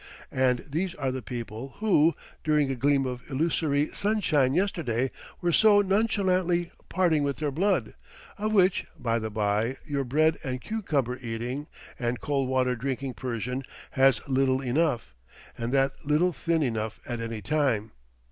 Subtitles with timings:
[0.31, 5.81] And these are the people who, during a gleam of illusory sunshine yesterday, were so
[5.81, 7.93] nonchalantly parting with their blood
[8.39, 11.67] of which, by the by, your bread and cucumber eating,
[11.99, 15.13] and cold water drinking Persian has little enough,
[15.55, 17.91] and that little thin enough at any time.